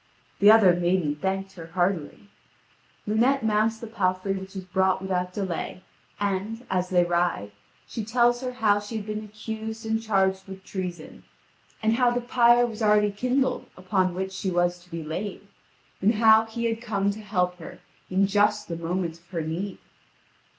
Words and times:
The 0.39 0.49
other 0.49 0.73
maiden 0.73 1.15
thanked 1.15 1.51
her 1.51 1.67
heartily. 1.67 2.27
Lunete 3.07 3.43
mounts 3.43 3.77
the 3.77 3.85
palfrey 3.85 4.33
which 4.33 4.55
is 4.55 4.63
brought 4.63 4.99
without 4.99 5.31
delay, 5.31 5.83
and, 6.19 6.65
as 6.71 6.89
they 6.89 7.03
ride, 7.03 7.51
she 7.85 8.03
tells 8.03 8.41
her 8.41 8.51
how 8.53 8.79
she 8.79 8.95
had 8.97 9.05
been 9.05 9.23
accused 9.23 9.85
and 9.85 10.01
charged 10.01 10.47
with 10.47 10.63
treason, 10.63 11.21
and 11.83 11.97
how 11.97 12.09
the 12.09 12.19
pyre 12.19 12.65
was 12.65 12.81
already 12.81 13.11
kindled 13.11 13.67
upon 13.77 14.15
which 14.15 14.31
she 14.31 14.49
was 14.49 14.79
to 14.79 14.89
be 14.89 15.03
laid, 15.03 15.45
and 16.01 16.15
how 16.15 16.45
he 16.45 16.65
had 16.65 16.81
come 16.81 17.11
to 17.11 17.21
help 17.21 17.59
her 17.59 17.77
in 18.09 18.25
just 18.25 18.67
the 18.69 18.77
moment 18.77 19.19
of 19.19 19.27
her 19.29 19.41
need. 19.43 19.77